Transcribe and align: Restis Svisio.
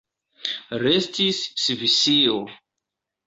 Restis 0.83 1.43
Svisio. 1.65 2.39